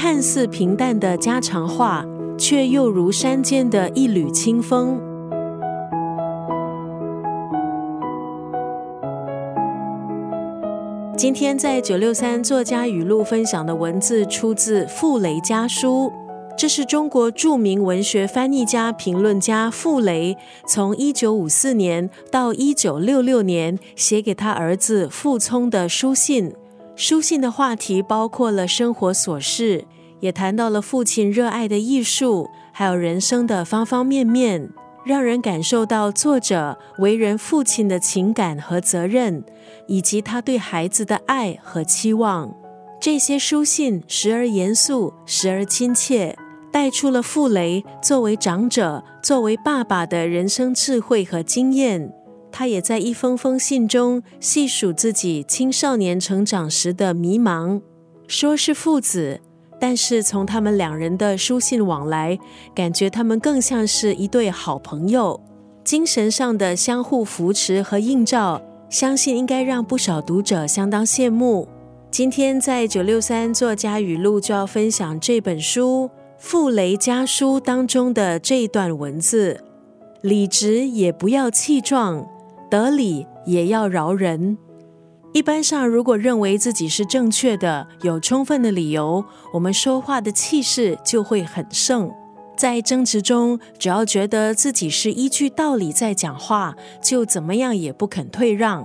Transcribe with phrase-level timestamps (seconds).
[0.00, 2.06] 看似平淡的家常话，
[2.38, 5.00] 却又如山间的一缕清风。
[11.16, 16.12] 今天在九六三作家语录分享的文字出自傅雷家书，
[16.56, 20.36] 这是中国著名文学翻译家、评论家傅雷
[20.68, 26.54] 从一九五四年到一九六六年写给他儿子傅聪的书信。
[26.98, 29.84] 书信的话题包括了生活琐事，
[30.18, 34.68] 也谈到了父亲热爱的艺术，还有人生的方方面面。
[35.04, 39.44] 让人感受到作者为人父亲的情感和责任，
[39.86, 42.52] 以及他对孩子的爱和期望。
[43.00, 46.36] 这些书信时而严肃，时而亲切，
[46.72, 52.12] 带出了傅雷作为长者、作为爸爸的人生智慧和经验。
[52.58, 57.80] 他也在一封封信中细数自己青少年成长时的迷茫，
[58.26, 59.40] 说是父子。
[59.78, 62.36] 但是从他们两人的书信往来，
[62.74, 65.40] 感觉他们更像是一对好朋友，
[65.84, 71.68] 精神上的相互扶持和映照，相信应该让不少读者相当羡慕。
[72.10, 79.62] 今天在九六三作家语录就要分享这本书《傅雷家书》当中的这一段文字：
[80.22, 82.26] 理直也不要气壮，
[82.70, 84.56] 得理也要饶人。
[85.32, 92.10] 一般上，如果认为自己是正确的，有充分的理由，我们说话的气势就会很盛。
[92.56, 98.84] 在争执中，只要觉得自己是依据道理在讲话，就怎么样也不肯退让。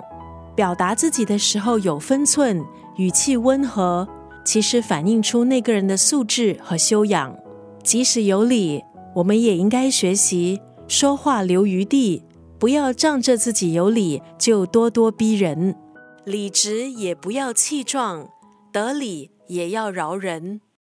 [0.55, 2.63] 表达自己的时候有分寸，
[2.97, 4.07] 语气温和，
[4.45, 7.35] 其实反映出那个人的素质和修养。
[7.81, 8.83] 即使有理，
[9.15, 12.21] 我们也应该学习说话留余地，
[12.63, 15.75] 不要仗着自己有理就咄咄逼人。
[16.23, 18.29] 理直也不要气壮，
[18.71, 20.61] 得理也要饶人。